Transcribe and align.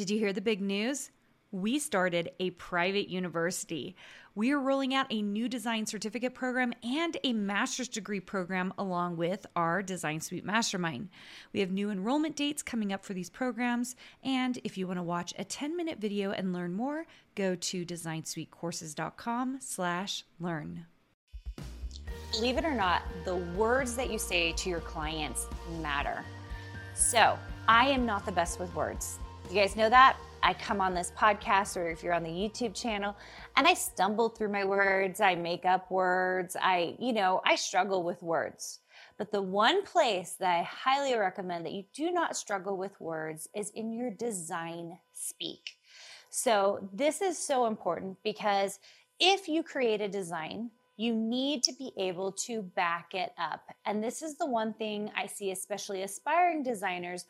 Did 0.00 0.08
you 0.08 0.18
hear 0.18 0.32
the 0.32 0.40
big 0.40 0.62
news? 0.62 1.10
We 1.52 1.78
started 1.78 2.30
a 2.40 2.52
private 2.52 3.10
university. 3.10 3.96
We 4.34 4.50
are 4.50 4.58
rolling 4.58 4.94
out 4.94 5.08
a 5.10 5.20
new 5.20 5.46
design 5.46 5.84
certificate 5.84 6.32
program 6.32 6.72
and 6.82 7.18
a 7.22 7.34
master's 7.34 7.86
degree 7.86 8.20
program 8.20 8.72
along 8.78 9.18
with 9.18 9.44
our 9.54 9.82
Design 9.82 10.22
Suite 10.22 10.46
Mastermind. 10.46 11.10
We 11.52 11.60
have 11.60 11.70
new 11.70 11.90
enrollment 11.90 12.34
dates 12.34 12.62
coming 12.62 12.94
up 12.94 13.04
for 13.04 13.12
these 13.12 13.28
programs, 13.28 13.94
and 14.24 14.58
if 14.64 14.78
you 14.78 14.86
want 14.86 15.00
to 15.00 15.02
watch 15.02 15.34
a 15.38 15.44
10-minute 15.44 15.98
video 16.00 16.30
and 16.30 16.54
learn 16.54 16.72
more, 16.72 17.04
go 17.34 17.54
to 17.54 17.84
designsuitecourses.com 17.84 19.58
slash 19.60 20.24
learn. 20.38 20.86
Believe 22.32 22.56
it 22.56 22.64
or 22.64 22.74
not, 22.74 23.02
the 23.26 23.36
words 23.36 23.96
that 23.96 24.10
you 24.10 24.18
say 24.18 24.52
to 24.52 24.70
your 24.70 24.80
clients 24.80 25.46
matter. 25.82 26.24
So, 26.94 27.38
I 27.68 27.88
am 27.88 28.06
not 28.06 28.24
the 28.24 28.32
best 28.32 28.58
with 28.58 28.74
words. 28.74 29.18
You 29.50 29.56
guys 29.56 29.74
know 29.74 29.90
that? 29.90 30.16
I 30.44 30.54
come 30.54 30.80
on 30.80 30.94
this 30.94 31.10
podcast 31.18 31.76
or 31.76 31.90
if 31.90 32.04
you're 32.04 32.14
on 32.14 32.22
the 32.22 32.30
YouTube 32.30 32.72
channel 32.72 33.16
and 33.56 33.66
I 33.66 33.74
stumble 33.74 34.28
through 34.28 34.52
my 34.52 34.64
words, 34.64 35.20
I 35.20 35.34
make 35.34 35.64
up 35.64 35.90
words, 35.90 36.56
I, 36.62 36.94
you 37.00 37.12
know, 37.12 37.40
I 37.44 37.56
struggle 37.56 38.04
with 38.04 38.22
words. 38.22 38.78
But 39.18 39.32
the 39.32 39.42
one 39.42 39.82
place 39.82 40.36
that 40.38 40.56
I 40.56 40.62
highly 40.62 41.18
recommend 41.18 41.66
that 41.66 41.72
you 41.72 41.82
do 41.92 42.12
not 42.12 42.36
struggle 42.36 42.76
with 42.76 43.00
words 43.00 43.48
is 43.52 43.70
in 43.70 43.92
your 43.92 44.12
design 44.12 44.96
speak. 45.12 45.70
So 46.28 46.88
this 46.92 47.20
is 47.20 47.36
so 47.36 47.66
important 47.66 48.18
because 48.22 48.78
if 49.18 49.48
you 49.48 49.64
create 49.64 50.00
a 50.00 50.08
design, 50.08 50.70
you 50.96 51.12
need 51.12 51.64
to 51.64 51.72
be 51.72 51.90
able 51.96 52.30
to 52.32 52.62
back 52.62 53.14
it 53.14 53.32
up. 53.36 53.62
And 53.84 54.00
this 54.00 54.22
is 54.22 54.38
the 54.38 54.46
one 54.46 54.74
thing 54.74 55.10
I 55.16 55.26
see, 55.26 55.50
especially 55.50 56.04
aspiring 56.04 56.62
designers, 56.62 57.24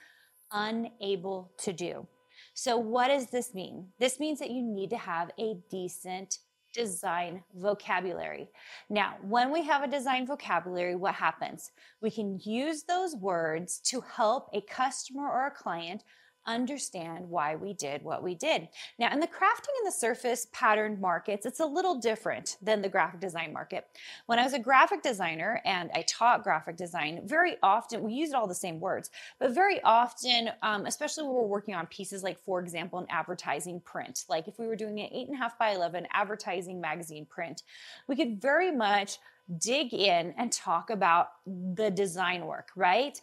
unable 0.52 1.52
to 1.58 1.72
do. 1.72 2.06
So, 2.54 2.76
what 2.76 3.08
does 3.08 3.30
this 3.30 3.54
mean? 3.54 3.88
This 3.98 4.18
means 4.20 4.38
that 4.38 4.50
you 4.50 4.62
need 4.62 4.90
to 4.90 4.98
have 4.98 5.30
a 5.38 5.56
decent 5.70 6.38
design 6.74 7.42
vocabulary. 7.54 8.48
Now, 8.88 9.16
when 9.22 9.52
we 9.52 9.64
have 9.64 9.82
a 9.82 9.88
design 9.88 10.26
vocabulary, 10.26 10.94
what 10.94 11.14
happens? 11.14 11.72
We 12.00 12.10
can 12.10 12.38
use 12.44 12.84
those 12.84 13.16
words 13.16 13.80
to 13.86 14.00
help 14.00 14.48
a 14.52 14.60
customer 14.62 15.28
or 15.28 15.46
a 15.46 15.50
client 15.50 16.04
understand 16.46 17.28
why 17.28 17.56
we 17.56 17.72
did 17.74 18.02
what 18.02 18.22
we 18.22 18.34
did. 18.34 18.68
Now, 18.98 19.12
in 19.12 19.20
the 19.20 19.26
crafting 19.26 19.74
and 19.78 19.86
the 19.86 19.92
surface 19.92 20.46
patterned 20.52 21.00
markets, 21.00 21.46
it's 21.46 21.60
a 21.60 21.66
little 21.66 21.96
different 21.96 22.56
than 22.62 22.82
the 22.82 22.88
graphic 22.88 23.20
design 23.20 23.52
market. 23.52 23.86
When 24.26 24.38
I 24.38 24.44
was 24.44 24.52
a 24.52 24.58
graphic 24.58 25.02
designer 25.02 25.60
and 25.64 25.90
I 25.94 26.02
taught 26.02 26.42
graphic 26.42 26.76
design, 26.76 27.22
very 27.24 27.56
often 27.62 28.02
we 28.02 28.14
used 28.14 28.34
all 28.34 28.46
the 28.46 28.54
same 28.54 28.80
words, 28.80 29.10
but 29.38 29.52
very 29.52 29.80
often, 29.82 30.50
um, 30.62 30.86
especially 30.86 31.24
when 31.24 31.34
we're 31.34 31.42
working 31.42 31.74
on 31.74 31.86
pieces 31.86 32.22
like, 32.22 32.38
for 32.44 32.60
example, 32.60 32.98
an 32.98 33.06
advertising 33.10 33.80
print, 33.80 34.24
like 34.28 34.48
if 34.48 34.58
we 34.58 34.66
were 34.66 34.76
doing 34.76 35.00
an 35.00 35.08
eight 35.12 35.28
and 35.28 35.36
a 35.36 35.38
half 35.38 35.58
by 35.58 35.70
11 35.70 36.06
advertising 36.12 36.80
magazine 36.80 37.26
print, 37.26 37.62
we 38.08 38.16
could 38.16 38.40
very 38.40 38.70
much 38.70 39.18
dig 39.58 39.92
in 39.92 40.34
and 40.38 40.52
talk 40.52 40.90
about 40.90 41.30
the 41.46 41.90
design 41.90 42.46
work, 42.46 42.70
right? 42.76 43.20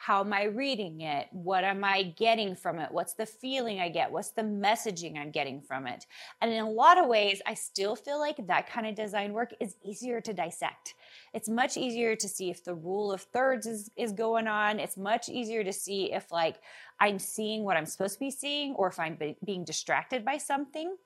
How 0.00 0.20
am 0.20 0.32
I 0.32 0.44
reading 0.44 1.02
it? 1.02 1.28
What 1.30 1.62
am 1.62 1.84
I 1.84 2.04
getting 2.16 2.56
from 2.56 2.78
it? 2.78 2.90
What's 2.90 3.12
the 3.12 3.26
feeling 3.26 3.80
I 3.80 3.90
get? 3.90 4.10
What's 4.10 4.30
the 4.30 4.40
messaging 4.40 5.18
I'm 5.18 5.30
getting 5.30 5.60
from 5.60 5.86
it? 5.86 6.06
And 6.40 6.50
in 6.50 6.64
a 6.64 6.70
lot 6.70 6.96
of 6.96 7.06
ways, 7.06 7.42
I 7.46 7.52
still 7.52 7.94
feel 7.94 8.18
like 8.18 8.46
that 8.46 8.66
kind 8.66 8.86
of 8.86 8.94
design 8.94 9.34
work 9.34 9.52
is 9.60 9.76
easier 9.84 10.22
to 10.22 10.32
dissect. 10.32 10.94
It's 11.32 11.48
much 11.48 11.76
easier 11.76 12.16
to 12.16 12.28
see 12.28 12.50
if 12.50 12.64
the 12.64 12.74
rule 12.74 13.12
of 13.12 13.22
thirds 13.22 13.66
is, 13.66 13.90
is 13.96 14.12
going 14.12 14.46
on. 14.46 14.78
It's 14.80 14.96
much 14.96 15.28
easier 15.28 15.64
to 15.64 15.72
see 15.72 16.12
if, 16.12 16.30
like, 16.30 16.56
I'm 16.98 17.18
seeing 17.18 17.64
what 17.64 17.76
I'm 17.76 17.86
supposed 17.86 18.14
to 18.14 18.20
be 18.20 18.30
seeing 18.30 18.74
or 18.74 18.88
if 18.88 18.98
I'm 18.98 19.14
be- 19.16 19.36
being 19.44 19.64
distracted 19.64 20.24
by 20.24 20.36
something. 20.36 20.96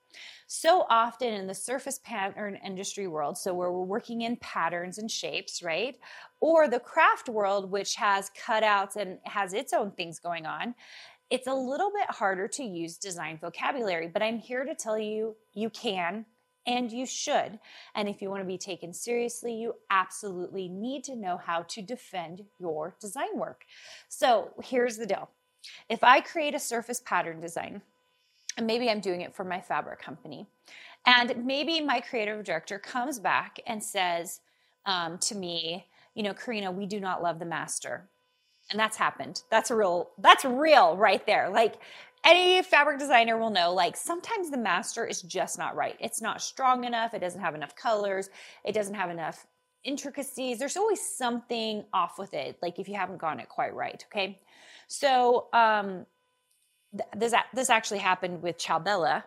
So 0.47 0.85
often 0.89 1.33
in 1.33 1.47
the 1.47 1.53
surface 1.53 1.99
pattern 2.03 2.59
industry 2.63 3.07
world, 3.07 3.37
so 3.37 3.53
where 3.53 3.71
we're 3.71 3.83
working 3.83 4.21
in 4.21 4.35
patterns 4.37 4.97
and 4.97 5.09
shapes, 5.09 5.63
right? 5.63 5.97
Or 6.41 6.67
the 6.67 6.79
craft 6.79 7.29
world, 7.29 7.71
which 7.71 7.95
has 7.95 8.29
cutouts 8.45 8.95
and 8.97 9.19
has 9.23 9.53
its 9.53 9.73
own 9.73 9.91
things 9.91 10.19
going 10.19 10.45
on, 10.45 10.75
it's 11.29 11.47
a 11.47 11.53
little 11.53 11.91
bit 11.91 12.09
harder 12.09 12.47
to 12.47 12.63
use 12.63 12.97
design 12.97 13.39
vocabulary. 13.41 14.07
But 14.07 14.21
I'm 14.21 14.37
here 14.37 14.63
to 14.63 14.75
tell 14.75 14.99
you, 14.99 15.35
you 15.53 15.69
can 15.69 16.25
and 16.67 16.91
you 16.91 17.05
should. 17.05 17.59
And 17.93 18.09
if 18.09 18.21
you 18.21 18.29
want 18.29 18.41
to 18.41 18.47
be 18.47 18.57
taken 18.57 18.93
seriously, 18.93 19.53
you 19.53 19.75
absolutely 19.89 20.67
need 20.67 21.03
to 21.05 21.15
know 21.15 21.37
how 21.37 21.63
to 21.63 21.81
defend 21.81 22.43
your 22.59 22.95
design 22.99 23.37
work. 23.37 23.65
So 24.09 24.51
here's 24.63 24.97
the 24.97 25.05
deal 25.05 25.29
if 25.89 26.03
I 26.03 26.21
create 26.21 26.55
a 26.55 26.59
surface 26.59 27.01
pattern 27.03 27.41
design, 27.41 27.81
and 28.57 28.67
maybe 28.67 28.89
I'm 28.89 28.99
doing 28.99 29.21
it 29.21 29.35
for 29.35 29.43
my 29.43 29.61
fabric 29.61 30.01
company, 30.01 30.47
and 31.05 31.45
maybe 31.45 31.81
my 31.81 31.99
creative 31.99 32.43
director 32.43 32.79
comes 32.79 33.19
back 33.19 33.59
and 33.67 33.83
says 33.83 34.41
um, 34.85 35.17
to 35.19 35.35
me, 35.35 35.87
you 36.13 36.23
know, 36.23 36.33
Carina, 36.33 36.71
we 36.71 36.85
do 36.85 36.99
not 36.99 37.21
love 37.21 37.39
the 37.39 37.45
master. 37.45 38.09
And 38.71 38.79
that's 38.79 38.97
happened. 38.97 39.43
That's 39.51 39.69
real, 39.69 40.09
that's 40.17 40.43
real 40.43 40.97
right 40.97 41.25
there. 41.27 41.49
Like 41.49 41.75
any 42.25 42.61
fabric 42.63 42.99
designer 42.99 43.37
will 43.37 43.49
know, 43.49 43.73
like 43.73 43.95
sometimes 43.95 44.49
the 44.49 44.57
master 44.57 45.05
is 45.05 45.21
just 45.21 45.57
not 45.57 45.75
right. 45.75 45.95
It's 45.99 46.21
not 46.21 46.41
strong 46.41 46.83
enough. 46.83 47.13
It 47.13 47.19
doesn't 47.19 47.41
have 47.41 47.55
enough 47.55 47.75
colors. 47.75 48.29
It 48.63 48.73
doesn't 48.73 48.95
have 48.95 49.09
enough 49.09 49.45
intricacies. 49.83 50.59
There's 50.59 50.77
always 50.77 50.99
something 51.01 51.85
off 51.93 52.17
with 52.17 52.33
it. 52.33 52.57
Like 52.61 52.79
if 52.79 52.89
you 52.89 52.95
haven't 52.95 53.19
gotten 53.19 53.39
it 53.39 53.49
quite 53.49 53.73
right. 53.73 54.03
Okay. 54.11 54.41
So 54.87 55.47
um, 55.53 56.05
th- 56.91 57.09
this 57.15 57.33
this 57.53 57.69
actually 57.69 57.99
happened 57.99 58.41
with 58.41 58.57
Ciao 58.57 58.79
Bella, 58.79 59.23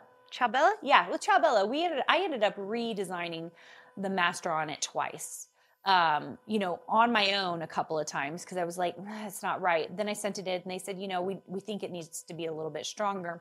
yeah, 0.83 1.09
with 1.11 1.21
Ciao 1.21 1.39
we 1.67 1.85
ended, 1.85 2.03
I 2.09 2.23
ended 2.23 2.43
up 2.43 2.57
redesigning 2.57 3.51
the 3.97 4.11
master 4.11 4.51
on 4.51 4.71
it 4.71 4.83
twice. 4.83 5.49
Um, 5.88 6.37
you 6.47 6.59
know, 6.59 6.81
on 6.87 7.12
my 7.12 7.32
own 7.32 7.62
a 7.62 7.66
couple 7.66 7.99
of 7.99 8.06
times 8.06 8.44
because 8.44 8.59
I 8.59 8.65
was 8.65 8.76
like, 8.76 8.94
it's 9.25 9.43
not 9.43 9.62
right. 9.62 9.94
Then 9.97 10.06
I 10.09 10.12
sent 10.12 10.38
it 10.38 10.47
in, 10.47 10.60
and 10.62 10.71
they 10.71 10.78
said, 10.78 11.00
you 11.00 11.09
know, 11.09 11.22
we 11.22 11.38
we 11.47 11.60
think 11.60 11.82
it 11.82 11.91
needs 11.91 12.22
to 12.25 12.34
be 12.34 12.44
a 12.44 12.53
little 12.53 12.71
bit 12.71 12.84
stronger. 12.84 13.41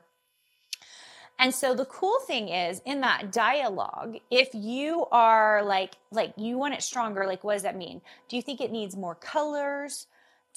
And 1.38 1.54
so 1.54 1.74
the 1.74 1.84
cool 1.84 2.18
thing 2.26 2.48
is 2.48 2.80
in 2.84 3.02
that 3.02 3.30
dialogue, 3.30 4.16
if 4.30 4.48
you 4.54 5.06
are 5.12 5.62
like 5.62 5.96
like 6.10 6.32
you 6.36 6.58
want 6.58 6.74
it 6.74 6.82
stronger, 6.82 7.26
like 7.26 7.44
what 7.44 7.52
does 7.52 7.62
that 7.62 7.76
mean? 7.76 8.00
Do 8.28 8.36
you 8.36 8.42
think 8.42 8.60
it 8.60 8.72
needs 8.72 8.96
more 8.96 9.14
colors? 9.14 10.06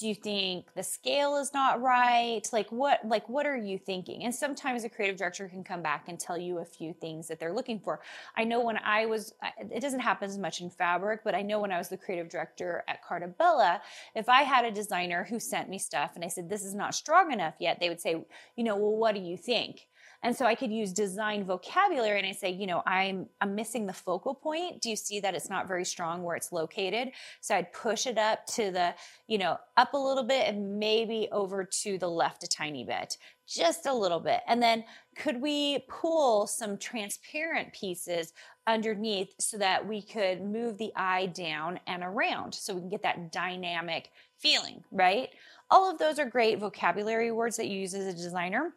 Do 0.01 0.07
you 0.09 0.15
think 0.15 0.65
the 0.75 0.83
scale 0.83 1.37
is 1.37 1.53
not 1.53 1.81
right? 1.81 2.41
Like 2.51 2.69
what 2.71 2.99
like 3.05 3.29
what 3.29 3.45
are 3.45 3.57
you 3.57 3.77
thinking? 3.77 4.25
And 4.25 4.35
sometimes 4.35 4.83
a 4.83 4.89
creative 4.89 5.17
director 5.17 5.47
can 5.47 5.63
come 5.63 5.81
back 5.81 6.05
and 6.09 6.19
tell 6.19 6.37
you 6.37 6.59
a 6.59 6.65
few 6.65 6.93
things 6.93 7.27
that 7.29 7.39
they're 7.39 7.53
looking 7.53 7.79
for. 7.79 8.01
I 8.35 8.43
know 8.43 8.61
when 8.61 8.77
i 8.83 9.05
was 9.05 9.33
it 9.71 9.79
doesn't 9.81 9.99
happen 9.99 10.29
as 10.29 10.37
much 10.37 10.61
in 10.61 10.69
fabric 10.69 11.21
but 11.23 11.35
i 11.35 11.41
know 11.41 11.59
when 11.59 11.71
i 11.71 11.77
was 11.77 11.89
the 11.89 11.97
creative 11.97 12.29
director 12.29 12.83
at 12.87 13.03
carta 13.03 13.27
bella 13.27 13.81
if 14.15 14.29
i 14.29 14.41
had 14.41 14.65
a 14.65 14.71
designer 14.71 15.25
who 15.29 15.39
sent 15.39 15.69
me 15.69 15.77
stuff 15.77 16.11
and 16.15 16.23
i 16.23 16.27
said 16.27 16.49
this 16.49 16.63
is 16.63 16.73
not 16.73 16.93
strong 16.93 17.31
enough 17.31 17.55
yet 17.59 17.79
they 17.79 17.89
would 17.89 18.01
say 18.01 18.23
you 18.55 18.63
know 18.63 18.75
well 18.75 18.95
what 18.95 19.15
do 19.15 19.21
you 19.21 19.37
think 19.37 19.87
and 20.23 20.35
so 20.35 20.45
I 20.45 20.53
could 20.53 20.71
use 20.71 20.93
design 20.93 21.45
vocabulary 21.45 22.19
and 22.19 22.27
I 22.27 22.31
say, 22.31 22.51
you 22.51 22.67
know, 22.67 22.83
I'm 22.85 23.27
I'm 23.39 23.55
missing 23.55 23.87
the 23.87 23.93
focal 23.93 24.35
point. 24.35 24.81
Do 24.81 24.89
you 24.89 24.95
see 24.95 25.19
that 25.19 25.33
it's 25.33 25.49
not 25.49 25.67
very 25.67 25.85
strong 25.85 26.23
where 26.23 26.35
it's 26.35 26.51
located? 26.51 27.11
So 27.41 27.55
I'd 27.55 27.73
push 27.73 28.05
it 28.05 28.17
up 28.17 28.45
to 28.47 28.71
the, 28.71 28.93
you 29.27 29.39
know, 29.39 29.57
up 29.77 29.93
a 29.93 29.97
little 29.97 30.23
bit 30.23 30.47
and 30.47 30.77
maybe 30.77 31.27
over 31.31 31.63
to 31.63 31.97
the 31.97 32.09
left 32.09 32.43
a 32.43 32.47
tiny 32.47 32.83
bit. 32.83 33.17
Just 33.47 33.87
a 33.87 33.93
little 33.93 34.19
bit. 34.19 34.41
And 34.47 34.61
then 34.61 34.83
could 35.17 35.41
we 35.41 35.79
pull 35.89 36.45
some 36.45 36.77
transparent 36.77 37.73
pieces 37.73 38.33
underneath 38.67 39.33
so 39.39 39.57
that 39.57 39.85
we 39.85 40.03
could 40.03 40.41
move 40.41 40.77
the 40.77 40.91
eye 40.95 41.25
down 41.27 41.79
and 41.87 42.03
around 42.03 42.53
so 42.53 42.75
we 42.75 42.81
can 42.81 42.89
get 42.89 43.03
that 43.03 43.31
dynamic 43.31 44.11
feeling, 44.37 44.83
right? 44.91 45.29
All 45.71 45.89
of 45.89 45.97
those 45.97 46.19
are 46.19 46.25
great 46.25 46.59
vocabulary 46.59 47.31
words 47.31 47.57
that 47.57 47.67
you 47.67 47.79
use 47.79 47.93
as 47.93 48.05
a 48.05 48.13
designer. 48.13 48.73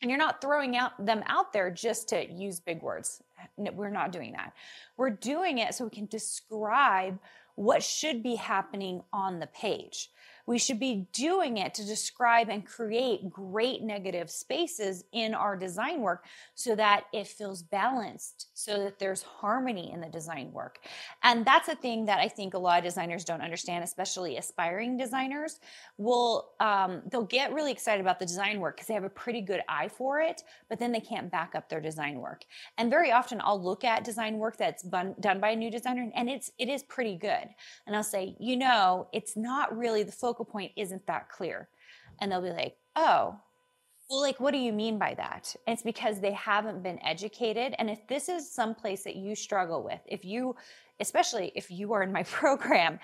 And 0.00 0.10
you're 0.10 0.18
not 0.18 0.40
throwing 0.40 0.76
out 0.76 1.04
them 1.04 1.22
out 1.26 1.52
there 1.52 1.70
just 1.70 2.08
to 2.10 2.30
use 2.30 2.60
big 2.60 2.82
words. 2.82 3.22
No, 3.56 3.72
we're 3.72 3.90
not 3.90 4.12
doing 4.12 4.32
that. 4.32 4.52
We're 4.96 5.10
doing 5.10 5.58
it 5.58 5.74
so 5.74 5.84
we 5.84 5.90
can 5.90 6.06
describe 6.06 7.18
what 7.56 7.82
should 7.82 8.22
be 8.22 8.36
happening 8.36 9.02
on 9.12 9.40
the 9.40 9.48
page. 9.48 10.10
We 10.48 10.56
should 10.58 10.80
be 10.80 11.06
doing 11.12 11.58
it 11.58 11.74
to 11.74 11.84
describe 11.84 12.48
and 12.48 12.64
create 12.64 13.28
great 13.28 13.82
negative 13.82 14.30
spaces 14.30 15.04
in 15.12 15.34
our 15.34 15.56
design 15.56 16.00
work 16.00 16.24
so 16.54 16.74
that 16.74 17.04
it 17.12 17.26
feels 17.26 17.62
balanced, 17.62 18.46
so 18.54 18.82
that 18.82 18.98
there's 18.98 19.20
harmony 19.20 19.92
in 19.92 20.00
the 20.00 20.08
design 20.08 20.50
work. 20.50 20.78
And 21.22 21.44
that's 21.44 21.68
a 21.68 21.74
thing 21.74 22.06
that 22.06 22.18
I 22.18 22.28
think 22.28 22.54
a 22.54 22.58
lot 22.58 22.78
of 22.78 22.84
designers 22.84 23.26
don't 23.26 23.42
understand, 23.42 23.84
especially 23.84 24.38
aspiring 24.38 24.96
designers. 24.96 25.60
Will 25.98 26.48
um, 26.60 27.02
they'll 27.10 27.24
get 27.24 27.52
really 27.52 27.70
excited 27.70 28.00
about 28.00 28.18
the 28.18 28.24
design 28.24 28.58
work 28.58 28.76
because 28.76 28.86
they 28.88 28.94
have 28.94 29.04
a 29.04 29.10
pretty 29.10 29.42
good 29.42 29.60
eye 29.68 29.88
for 29.88 30.18
it, 30.22 30.44
but 30.70 30.78
then 30.78 30.92
they 30.92 31.00
can't 31.00 31.30
back 31.30 31.56
up 31.56 31.68
their 31.68 31.82
design 31.82 32.20
work. 32.20 32.46
And 32.78 32.88
very 32.88 33.12
often 33.12 33.42
I'll 33.44 33.62
look 33.62 33.84
at 33.84 34.02
design 34.02 34.38
work 34.38 34.56
that's 34.56 34.82
done 34.82 35.40
by 35.40 35.50
a 35.50 35.56
new 35.56 35.70
designer 35.70 36.10
and 36.14 36.30
it's 36.30 36.52
it 36.56 36.70
is 36.70 36.82
pretty 36.84 37.16
good. 37.16 37.48
And 37.86 37.94
I'll 37.94 38.02
say, 38.02 38.34
you 38.40 38.56
know, 38.56 39.08
it's 39.12 39.36
not 39.36 39.76
really 39.76 40.04
the 40.04 40.10
focus 40.10 40.37
focal 40.38 40.50
point 40.50 40.72
isn't 40.76 41.06
that 41.06 41.28
clear. 41.28 41.68
And 42.20 42.30
they'll 42.30 42.42
be 42.42 42.50
like, 42.50 42.76
oh, 42.96 43.36
Well, 44.08 44.20
like, 44.22 44.40
what 44.40 44.52
do 44.52 44.58
you 44.58 44.72
mean 44.72 44.98
by 44.98 45.14
that? 45.14 45.54
It's 45.66 45.82
because 45.82 46.20
they 46.20 46.32
haven't 46.32 46.82
been 46.82 46.98
educated. 47.04 47.74
And 47.78 47.90
if 47.90 48.06
this 48.08 48.28
is 48.28 48.50
some 48.50 48.74
place 48.74 49.04
that 49.04 49.16
you 49.16 49.34
struggle 49.34 49.82
with, 49.82 50.00
if 50.06 50.24
you, 50.24 50.56
especially 51.00 51.52
if 51.54 51.70
you 51.70 51.92
are 51.92 52.02
in 52.02 52.12
my 52.12 52.22
program, 52.40 52.98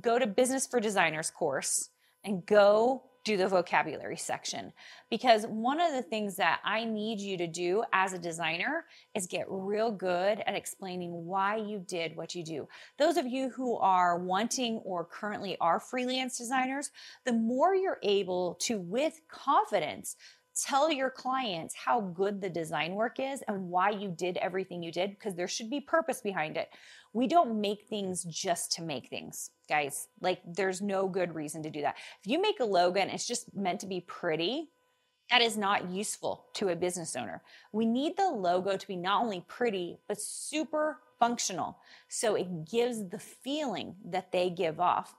go 0.00 0.18
to 0.18 0.26
Business 0.26 0.66
for 0.66 0.78
Designers 0.80 1.30
course 1.30 1.88
and 2.24 2.46
go 2.46 3.02
do 3.24 3.36
the 3.36 3.48
vocabulary 3.48 4.16
section. 4.16 4.72
Because 5.10 5.46
one 5.46 5.80
of 5.80 5.92
the 5.92 6.02
things 6.02 6.36
that 6.36 6.60
I 6.64 6.84
need 6.84 7.20
you 7.20 7.36
to 7.38 7.46
do 7.46 7.82
as 7.92 8.12
a 8.12 8.18
designer 8.18 8.84
is 9.14 9.26
get 9.26 9.46
real 9.48 9.90
good 9.90 10.42
at 10.46 10.54
explaining 10.54 11.10
why 11.26 11.56
you 11.56 11.82
did 11.86 12.16
what 12.16 12.34
you 12.34 12.44
do. 12.44 12.68
Those 12.98 13.16
of 13.16 13.26
you 13.26 13.48
who 13.50 13.76
are 13.78 14.18
wanting 14.18 14.76
or 14.84 15.04
currently 15.04 15.56
are 15.60 15.80
freelance 15.80 16.36
designers, 16.38 16.90
the 17.24 17.32
more 17.32 17.74
you're 17.74 18.00
able 18.02 18.56
to, 18.62 18.78
with 18.78 19.20
confidence, 19.28 20.16
tell 20.54 20.90
your 20.92 21.10
clients 21.10 21.74
how 21.74 22.00
good 22.00 22.40
the 22.40 22.48
design 22.48 22.94
work 22.94 23.18
is 23.18 23.42
and 23.48 23.68
why 23.68 23.90
you 23.90 24.08
did 24.16 24.36
everything 24.38 24.82
you 24.82 24.92
did 24.92 25.10
because 25.10 25.34
there 25.34 25.48
should 25.48 25.70
be 25.70 25.80
purpose 25.80 26.20
behind 26.20 26.56
it. 26.56 26.68
We 27.12 27.26
don't 27.26 27.60
make 27.60 27.86
things 27.88 28.24
just 28.24 28.72
to 28.72 28.82
make 28.82 29.08
things, 29.08 29.50
guys. 29.68 30.08
Like 30.20 30.40
there's 30.46 30.80
no 30.80 31.08
good 31.08 31.34
reason 31.34 31.62
to 31.64 31.70
do 31.70 31.80
that. 31.82 31.96
If 32.22 32.30
you 32.30 32.40
make 32.40 32.60
a 32.60 32.64
logo 32.64 33.00
and 33.00 33.10
it's 33.10 33.26
just 33.26 33.54
meant 33.54 33.80
to 33.80 33.86
be 33.86 34.00
pretty, 34.00 34.70
that 35.30 35.42
is 35.42 35.56
not 35.56 35.90
useful 35.90 36.46
to 36.54 36.68
a 36.68 36.76
business 36.76 37.16
owner. 37.16 37.42
We 37.72 37.86
need 37.86 38.16
the 38.16 38.28
logo 38.28 38.76
to 38.76 38.86
be 38.86 38.96
not 38.96 39.22
only 39.22 39.44
pretty, 39.48 39.98
but 40.06 40.20
super 40.20 40.98
functional. 41.18 41.78
So 42.08 42.34
it 42.34 42.70
gives 42.70 43.08
the 43.08 43.18
feeling 43.18 43.96
that 44.04 44.30
they 44.32 44.50
give 44.50 44.80
off. 44.80 45.14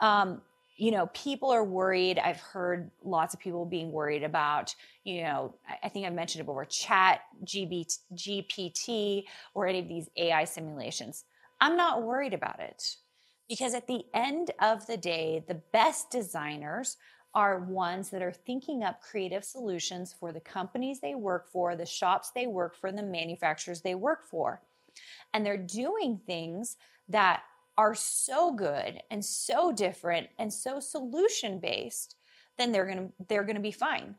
Um, 0.00 0.40
you 0.80 0.90
know, 0.90 1.08
people 1.08 1.50
are 1.50 1.62
worried. 1.62 2.18
I've 2.18 2.40
heard 2.40 2.90
lots 3.04 3.34
of 3.34 3.40
people 3.40 3.66
being 3.66 3.92
worried 3.92 4.22
about, 4.22 4.74
you 5.04 5.22
know, 5.22 5.54
I 5.82 5.90
think 5.90 6.06
I've 6.06 6.14
mentioned 6.14 6.40
it 6.40 6.46
before, 6.46 6.64
chat, 6.64 7.20
GPT, 7.44 9.24
or 9.52 9.66
any 9.66 9.80
of 9.80 9.88
these 9.88 10.08
AI 10.16 10.44
simulations. 10.44 11.24
I'm 11.60 11.76
not 11.76 12.02
worried 12.02 12.32
about 12.32 12.60
it 12.60 12.96
because 13.46 13.74
at 13.74 13.88
the 13.88 14.04
end 14.14 14.52
of 14.58 14.86
the 14.86 14.96
day, 14.96 15.44
the 15.46 15.60
best 15.70 16.10
designers 16.10 16.96
are 17.34 17.58
ones 17.58 18.08
that 18.08 18.22
are 18.22 18.32
thinking 18.32 18.82
up 18.82 19.02
creative 19.02 19.44
solutions 19.44 20.14
for 20.18 20.32
the 20.32 20.40
companies 20.40 20.98
they 20.98 21.14
work 21.14 21.52
for, 21.52 21.76
the 21.76 21.84
shops 21.84 22.30
they 22.34 22.46
work 22.46 22.74
for, 22.74 22.86
and 22.86 22.96
the 22.96 23.02
manufacturers 23.02 23.82
they 23.82 23.94
work 23.94 24.24
for. 24.30 24.62
And 25.34 25.44
they're 25.44 25.58
doing 25.58 26.22
things 26.26 26.78
that 27.10 27.42
are 27.76 27.94
so 27.94 28.52
good 28.52 29.00
and 29.10 29.24
so 29.24 29.72
different 29.72 30.28
and 30.38 30.52
so 30.52 30.80
solution 30.80 31.58
based, 31.58 32.16
then 32.58 32.72
they're 32.72 32.86
gonna 32.86 33.08
they're 33.28 33.44
gonna 33.44 33.60
be 33.60 33.70
fine. 33.72 34.14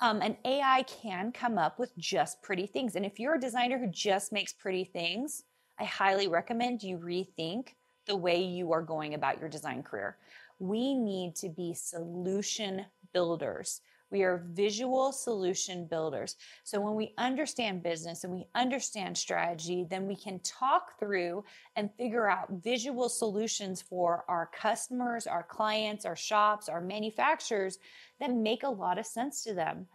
Um, 0.00 0.22
and 0.22 0.36
AI 0.44 0.84
can 0.84 1.30
come 1.30 1.58
up 1.58 1.78
with 1.78 1.96
just 1.98 2.42
pretty 2.42 2.66
things. 2.66 2.96
And 2.96 3.04
if 3.04 3.18
you're 3.18 3.34
a 3.34 3.40
designer 3.40 3.78
who 3.78 3.86
just 3.86 4.32
makes 4.32 4.52
pretty 4.52 4.84
things, 4.84 5.44
I 5.78 5.84
highly 5.84 6.26
recommend 6.26 6.82
you 6.82 6.98
rethink 6.98 7.74
the 8.06 8.16
way 8.16 8.42
you 8.42 8.72
are 8.72 8.82
going 8.82 9.14
about 9.14 9.38
your 9.38 9.48
design 9.48 9.82
career. 9.82 10.16
We 10.58 10.94
need 10.94 11.36
to 11.36 11.48
be 11.48 11.74
solution 11.74 12.86
builders. 13.12 13.82
We 14.10 14.22
are 14.22 14.44
visual 14.50 15.12
solution 15.12 15.86
builders. 15.86 16.36
So 16.64 16.80
when 16.80 16.94
we 16.94 17.14
understand 17.16 17.82
business 17.82 18.24
and 18.24 18.32
we 18.32 18.46
understand 18.54 19.16
strategy, 19.16 19.86
then 19.88 20.06
we 20.06 20.16
can 20.16 20.40
talk 20.40 20.98
through 20.98 21.44
and 21.76 21.90
figure 21.96 22.28
out 22.28 22.48
visual 22.62 23.08
solutions 23.08 23.80
for 23.80 24.24
our 24.28 24.50
customers, 24.54 25.26
our 25.26 25.44
clients, 25.44 26.04
our 26.04 26.16
shops, 26.16 26.68
our 26.68 26.80
manufacturers 26.80 27.78
that 28.18 28.34
make 28.34 28.64
a 28.64 28.68
lot 28.68 28.98
of 28.98 29.06
sense 29.06 29.44
to 29.44 29.54
them. 29.54 29.86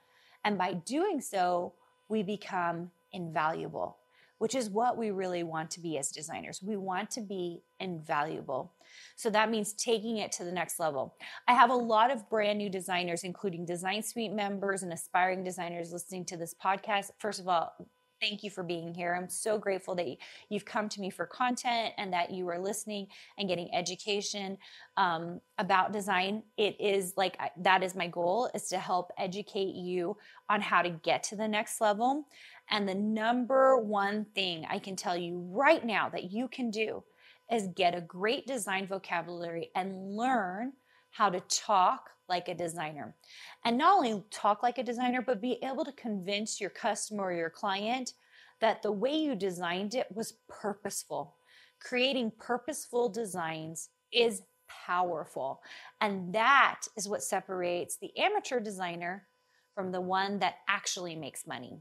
And 0.45 0.57
by 0.57 0.73
doing 0.73 1.19
so, 1.19 1.73
we 2.07 2.23
become 2.23 2.91
invaluable 3.11 3.97
which 4.37 4.55
is 4.55 4.69
what 4.69 4.97
we 4.97 5.11
really 5.11 5.43
want 5.43 5.71
to 5.71 5.79
be 5.79 5.97
as 5.97 6.11
designers. 6.11 6.61
We 6.61 6.77
want 6.77 7.09
to 7.11 7.21
be 7.21 7.61
invaluable. 7.79 8.73
So 9.15 9.29
that 9.29 9.49
means 9.49 9.73
taking 9.73 10.17
it 10.17 10.31
to 10.33 10.43
the 10.43 10.51
next 10.51 10.79
level. 10.79 11.15
I 11.47 11.53
have 11.53 11.69
a 11.69 11.75
lot 11.75 12.11
of 12.11 12.29
brand 12.29 12.57
new 12.57 12.69
designers, 12.69 13.23
including 13.23 13.65
Design 13.65 14.03
Suite 14.03 14.33
members 14.33 14.83
and 14.83 14.93
aspiring 14.93 15.43
designers 15.43 15.91
listening 15.91 16.25
to 16.25 16.37
this 16.37 16.53
podcast. 16.63 17.11
First 17.19 17.39
of 17.39 17.47
all, 17.47 17.73
thank 18.21 18.44
you 18.44 18.50
for 18.50 18.63
being 18.63 18.94
here. 18.94 19.15
I'm 19.15 19.29
so 19.29 19.57
grateful 19.57 19.95
that 19.95 20.07
you've 20.50 20.65
come 20.65 20.89
to 20.89 21.01
me 21.01 21.09
for 21.09 21.25
content 21.25 21.94
and 21.97 22.12
that 22.13 22.31
you 22.31 22.47
are 22.50 22.59
listening 22.59 23.07
and 23.38 23.47
getting 23.47 23.73
education 23.73 24.57
um, 24.97 25.41
about 25.57 25.94
design. 25.94 26.44
It 26.57 26.79
is 26.79 27.13
like 27.17 27.38
that 27.57 27.83
is 27.83 27.95
my 27.95 28.07
goal 28.07 28.50
is 28.53 28.67
to 28.69 28.77
help 28.77 29.12
educate 29.17 29.75
you 29.75 30.17
on 30.50 30.62
how 30.62 30.81
to 30.81 30.89
get 30.89 31.23
to 31.23 31.35
the 31.35 31.47
next 31.47 31.81
level. 31.81 32.27
And 32.69 32.88
the 32.88 32.95
number 32.95 33.77
one 33.77 34.25
thing 34.35 34.65
I 34.69 34.79
can 34.79 34.95
tell 34.95 35.18
you 35.18 35.39
right 35.51 35.85
now 35.85 36.09
that 36.09 36.31
you 36.31 36.47
can 36.47 36.71
do 36.71 37.03
is 37.51 37.68
get 37.75 37.95
a 37.95 38.01
great 38.01 38.47
design 38.47 38.88
vocabulary 38.88 39.69
and 39.75 40.15
learn 40.15 40.73
how 41.15 41.29
to 41.29 41.39
talk 41.41 42.09
like 42.27 42.50
a 42.50 42.53
designer. 42.53 43.15
And 43.63 43.77
not 43.77 43.95
only 43.95 44.21
talk 44.31 44.62
like 44.63 44.77
a 44.77 44.83
designer, 44.83 45.21
but 45.21 45.41
be 45.41 45.59
able 45.63 45.85
to 45.85 45.94
convince 45.94 46.59
your 46.59 46.69
customer 46.69 47.25
or 47.25 47.33
your 47.33 47.50
client 47.50 48.13
that 48.59 48.81
the 48.81 48.91
way 48.91 49.15
you 49.15 49.33
designed 49.33 49.95
it 49.95 50.07
was 50.13 50.33
purposeful. 50.50 51.35
Creating 51.79 52.33
purposeful 52.38 53.07
designs 53.07 53.89
is 54.12 54.41
powerful. 54.67 55.62
And 56.01 56.35
that 56.35 56.81
is 56.97 57.07
what 57.07 57.23
separates 57.23 57.95
the 57.95 58.11
amateur 58.18 58.59
designer 58.59 59.25
from 59.73 59.94
the 59.94 60.01
one 60.01 60.39
that 60.39 60.56
actually 60.68 61.15
makes 61.15 61.47
money. 61.47 61.79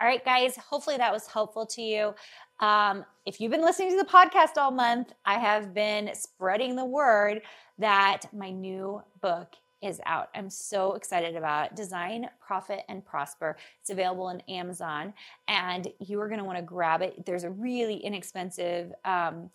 All 0.00 0.06
right, 0.08 0.24
guys, 0.24 0.56
hopefully 0.56 0.96
that 0.96 1.12
was 1.12 1.26
helpful 1.26 1.66
to 1.66 1.82
you. 1.82 2.14
Um, 2.60 3.04
if 3.26 3.40
you've 3.40 3.50
been 3.50 3.62
listening 3.62 3.90
to 3.90 3.96
the 3.96 4.08
podcast 4.08 4.56
all 4.56 4.70
month, 4.70 5.12
I 5.24 5.38
have 5.38 5.72
been 5.74 6.10
spreading 6.14 6.76
the 6.76 6.84
word 6.84 7.42
that 7.78 8.26
my 8.32 8.50
new 8.50 9.02
book 9.20 9.54
is 9.82 10.00
out. 10.04 10.28
I'm 10.34 10.50
so 10.50 10.94
excited 10.94 11.36
about 11.36 11.66
it. 11.66 11.76
Design, 11.76 12.28
Profit, 12.38 12.80
and 12.88 13.04
Prosper. 13.04 13.56
It's 13.80 13.90
available 13.90 14.26
on 14.26 14.42
Amazon, 14.48 15.14
and 15.48 15.88
you 15.98 16.20
are 16.20 16.28
going 16.28 16.38
to 16.38 16.44
want 16.44 16.58
to 16.58 16.64
grab 16.64 17.00
it. 17.00 17.24
There's 17.24 17.44
a 17.44 17.50
really 17.50 17.96
inexpensive 17.96 18.92
um, 19.04 19.50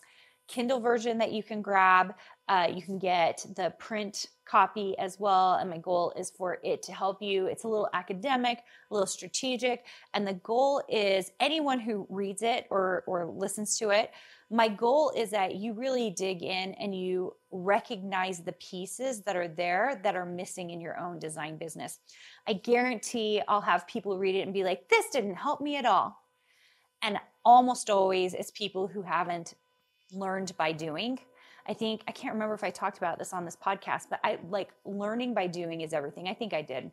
Kindle 0.48 0.80
version 0.80 1.18
that 1.18 1.32
you 1.32 1.44
can 1.44 1.62
grab. 1.62 2.14
Uh, 2.48 2.68
you 2.74 2.82
can 2.82 3.00
get 3.00 3.46
the 3.56 3.74
print 3.80 4.28
copy 4.46 4.98
as 5.00 5.20
well. 5.20 5.56
And 5.56 5.70
my 5.70 5.80
goal 5.80 6.14
is 6.16 6.30
for 6.30 6.60
it 6.64 6.84
to 6.84 6.94
help 6.94 7.22
you. 7.22 7.48
It's 7.48 7.64
a 7.64 7.68
little 7.68 7.90
academic, 7.94 8.60
a 8.90 8.94
little 8.94 9.08
strategic. 9.08 9.86
And 10.14 10.28
the 10.28 10.34
goal 10.34 10.84
is 10.88 11.32
anyone 11.40 11.80
who 11.80 12.06
reads 12.10 12.44
it 12.44 12.68
or, 12.70 13.04
or 13.08 13.26
listens 13.26 13.78
to 13.80 13.90
it, 13.90 14.12
my 14.52 14.68
goal 14.68 15.12
is 15.16 15.32
that 15.32 15.56
you 15.56 15.74
really 15.74 16.12
dig 16.12 16.44
in 16.44 16.76
and 16.76 16.96
you 16.96 17.36
recognize 17.52 18.40
the 18.40 18.52
pieces 18.54 19.22
that 19.22 19.36
are 19.36 19.48
there 19.48 20.00
that 20.04 20.16
are 20.16 20.26
missing 20.26 20.70
in 20.70 20.80
your 20.80 21.00
own 21.00 21.18
design 21.18 21.58
business. 21.58 22.00
I 22.48 22.54
guarantee 22.54 23.42
I'll 23.48 23.62
have 23.62 23.88
people 23.88 24.20
read 24.20 24.36
it 24.36 24.42
and 24.42 24.54
be 24.54 24.64
like, 24.64 24.88
this 24.90 25.10
didn't 25.10 25.36
help 25.36 25.62
me 25.62 25.78
at 25.78 25.86
all. 25.86 26.16
And 27.02 27.18
almost 27.44 27.90
always 27.90 28.36
it's 28.36 28.52
people 28.52 28.88
who 28.88 29.02
haven't 29.02 29.56
learned 30.12 30.56
by 30.58 30.72
doing 30.72 31.20
I 31.68 31.74
think 31.74 32.04
I 32.08 32.12
can't 32.12 32.34
remember 32.34 32.54
if 32.54 32.64
I 32.64 32.70
talked 32.70 32.98
about 32.98 33.18
this 33.18 33.34
on 33.34 33.46
this 33.46 33.56
podcast, 33.56 34.04
but 34.10 34.20
I 34.24 34.38
like 34.50 34.70
learning 34.86 35.34
by 35.34 35.48
doing 35.48 35.82
is 35.82 35.94
everything. 35.94 36.28
I 36.28 36.34
think 36.34 36.54
I 36.54 36.62
did. 36.62 36.92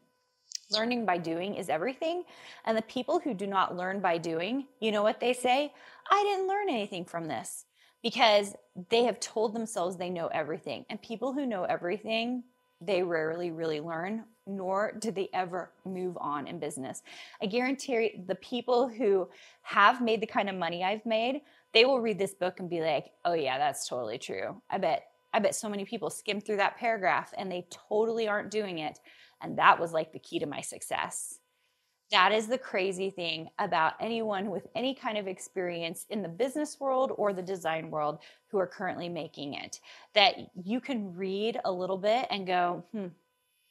Learning 0.70 1.04
by 1.04 1.18
doing 1.18 1.54
is 1.54 1.68
everything. 1.68 2.24
And 2.64 2.76
the 2.76 2.82
people 2.82 3.20
who 3.20 3.34
do 3.34 3.46
not 3.46 3.76
learn 3.76 4.00
by 4.00 4.16
doing, 4.16 4.66
you 4.80 4.90
know 4.90 5.02
what 5.02 5.20
they 5.20 5.34
say? 5.34 5.72
I 6.10 6.22
didn't 6.22 6.48
learn 6.48 6.70
anything 6.70 7.04
from 7.04 7.26
this 7.26 7.66
because 8.02 8.54
they 8.88 9.04
have 9.04 9.20
told 9.20 9.54
themselves 9.54 9.96
they 9.96 10.10
know 10.10 10.28
everything. 10.28 10.86
And 10.88 11.00
people 11.02 11.34
who 11.34 11.44
know 11.44 11.64
everything, 11.64 12.44
they 12.80 13.02
rarely 13.02 13.50
really 13.50 13.80
learn, 13.80 14.24
nor 14.46 14.92
do 14.98 15.10
they 15.10 15.28
ever 15.32 15.70
move 15.84 16.16
on 16.20 16.46
in 16.46 16.58
business. 16.58 17.02
I 17.40 17.46
guarantee 17.46 18.22
the 18.26 18.34
people 18.36 18.88
who 18.88 19.28
have 19.62 20.00
made 20.00 20.20
the 20.20 20.26
kind 20.26 20.48
of 20.48 20.56
money 20.56 20.82
I've 20.82 21.06
made 21.06 21.42
they 21.72 21.84
will 21.84 22.00
read 22.00 22.18
this 22.18 22.34
book 22.34 22.60
and 22.60 22.68
be 22.68 22.80
like, 22.80 23.12
"Oh 23.24 23.32
yeah, 23.32 23.58
that's 23.58 23.88
totally 23.88 24.18
true." 24.18 24.60
I 24.70 24.78
bet 24.78 25.06
I 25.32 25.38
bet 25.38 25.54
so 25.54 25.68
many 25.68 25.84
people 25.84 26.10
skim 26.10 26.40
through 26.40 26.58
that 26.58 26.76
paragraph 26.76 27.32
and 27.36 27.50
they 27.50 27.66
totally 27.70 28.28
aren't 28.28 28.50
doing 28.50 28.78
it, 28.78 28.98
and 29.40 29.58
that 29.58 29.80
was 29.80 29.92
like 29.92 30.12
the 30.12 30.18
key 30.18 30.38
to 30.38 30.46
my 30.46 30.60
success. 30.60 31.38
That 32.10 32.32
is 32.32 32.46
the 32.46 32.58
crazy 32.58 33.08
thing 33.08 33.48
about 33.58 33.94
anyone 33.98 34.50
with 34.50 34.66
any 34.74 34.94
kind 34.94 35.16
of 35.16 35.26
experience 35.26 36.04
in 36.10 36.20
the 36.22 36.28
business 36.28 36.78
world 36.78 37.12
or 37.16 37.32
the 37.32 37.42
design 37.42 37.90
world 37.90 38.18
who 38.48 38.58
are 38.58 38.66
currently 38.66 39.08
making 39.08 39.54
it. 39.54 39.80
That 40.14 40.34
you 40.62 40.78
can 40.78 41.16
read 41.16 41.58
a 41.64 41.72
little 41.72 41.96
bit 41.96 42.26
and 42.30 42.46
go, 42.46 42.84
hmm, 42.92 43.06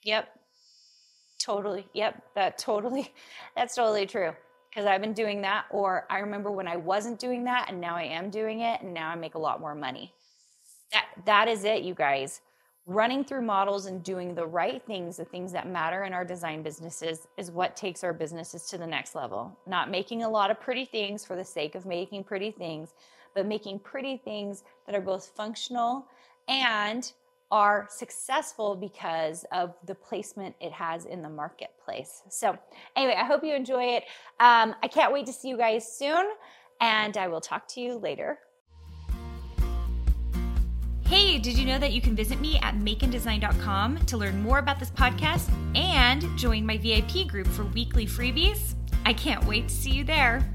yep, 0.04 0.41
totally, 1.44 1.88
yep, 1.94 2.24
that 2.36 2.58
totally, 2.58 3.14
that's 3.56 3.76
totally 3.76 4.06
true 4.06 4.34
because 4.70 4.86
I've 4.88 5.02
been 5.02 5.14
doing 5.14 5.42
that. 5.44 5.66
Or 5.72 6.06
I 6.10 6.20
remember 6.20 6.52
when 6.52 6.68
I 6.68 6.78
wasn't 6.78 7.20
doing 7.20 7.44
that 7.46 7.68
and 7.70 7.82
now 7.82 7.96
I 7.98 8.04
am 8.04 8.30
doing 8.30 8.62
it 8.62 8.82
and 8.82 8.94
now 8.94 9.10
I 9.10 9.16
make 9.16 9.36
a 9.36 9.40
lot 9.40 9.62
more 9.62 9.76
money. 9.76 10.14
That 10.94 11.08
that 11.26 11.48
is 11.50 11.64
it, 11.66 11.84
you 11.84 11.94
guys. 11.96 12.42
running 12.88 13.24
through 13.24 13.44
models 13.44 13.86
and 13.86 14.04
doing 14.04 14.36
the 14.36 14.46
right 14.46 14.84
things, 14.86 15.18
the 15.18 15.26
things 15.26 15.52
that 15.54 15.68
matter 15.70 16.04
in 16.04 16.14
our 16.14 16.26
design 16.26 16.64
businesses, 16.64 17.28
is 17.38 17.52
what 17.52 17.76
takes 17.76 18.04
our 18.04 18.14
businesses 18.14 18.66
to 18.68 18.78
the 18.78 18.88
next 18.88 19.16
level. 19.16 19.58
Not 19.68 19.92
making 19.92 20.24
a 20.24 20.30
lot 20.30 20.52
of 20.52 20.60
pretty 20.60 20.86
things 20.86 21.24
for 21.26 21.36
the 21.36 21.46
sake 21.46 21.76
of 21.76 21.86
making 21.86 22.24
pretty 22.24 22.52
things, 22.52 22.96
but 23.36 23.46
making 23.46 23.80
pretty 23.80 24.18
things 24.18 24.64
that 24.86 24.96
are 24.96 25.02
both 25.02 25.32
functional 25.36 26.08
and 26.48 27.14
are 27.52 27.88
successful 27.90 28.76
because 28.76 29.46
of 29.52 29.76
the 29.86 29.94
placement 29.94 30.56
it 30.62 30.72
has 30.72 31.06
in 31.06 31.22
the 31.22 31.30
marketplace. 31.30 32.24
So, 32.30 32.58
anyway, 32.96 33.16
I 33.18 33.26
hope 33.26 33.44
you 33.44 33.54
enjoy 33.54 33.84
it. 33.84 34.04
Um, 34.40 34.74
I 34.82 34.88
can't 34.88 35.12
wait 35.12 35.26
to 35.26 35.34
see 35.34 35.50
you 35.50 35.58
guys 35.58 35.92
soon, 35.92 36.26
and 36.80 37.18
I 37.18 37.28
will 37.28 37.42
talk 37.42 37.68
to 37.70 37.82
you 37.82 37.98
later. 37.98 38.40
Hey, 41.06 41.40
did 41.40 41.58
you 41.58 41.66
know 41.66 41.78
that 41.78 41.92
you 41.92 42.00
can 42.00 42.16
visit 42.16 42.40
me 42.40 42.58
at 42.64 42.76
makeanddesign.com 42.76 44.06
to 44.06 44.18
learn 44.18 44.42
more 44.42 44.60
about 44.60 44.80
this 44.80 44.90
podcast 44.90 45.52
and 45.76 46.26
join 46.40 46.66
my 46.66 46.78
VIP 46.78 47.28
group 47.28 47.48
for 47.48 47.66
weekly 47.66 48.06
freebies? 48.06 48.76
I 49.06 49.12
can't 49.12 49.44
wait 49.44 49.68
to 49.68 49.74
see 49.74 49.92
you 49.92 50.06
there. 50.06 50.50